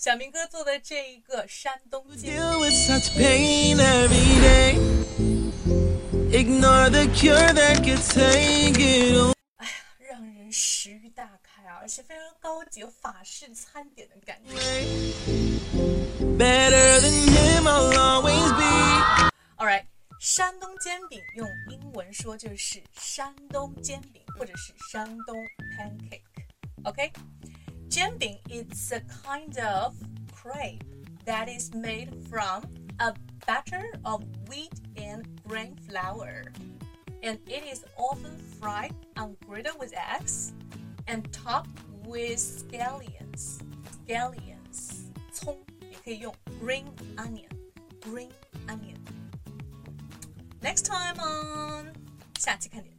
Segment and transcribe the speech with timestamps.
[0.00, 2.40] 小明哥做的这一个山东煎 take
[8.80, 9.34] it away.
[9.98, 14.54] 让人食欲大开啊，而且非常高级，有法式餐点的感觉。
[16.38, 19.28] Better than him, I'll always be.
[19.58, 19.84] All right，
[20.18, 25.36] 山东煎饼用英文说就是山东煎饼或者是山东
[25.76, 26.22] pancake。
[26.84, 27.12] OK，
[27.89, 29.95] 煎饼 it's a kind of
[30.31, 30.83] crepe
[31.25, 32.63] that is made from
[32.99, 33.13] a
[33.45, 36.43] batter of wheat and grain flour,
[37.21, 40.53] and it is often fried on griddle with eggs
[41.07, 41.69] and topped
[42.05, 43.59] with scallions.
[44.07, 46.85] Scallions，葱也可以用 green
[47.17, 48.31] onion。green
[48.67, 51.93] onion。Next time on
[52.39, 52.95] 下期看点。